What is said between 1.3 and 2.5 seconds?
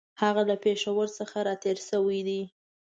را تېر شوی دی.